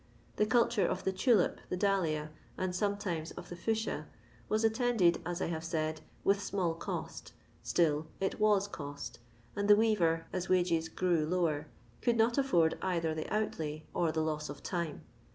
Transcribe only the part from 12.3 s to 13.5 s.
afford either the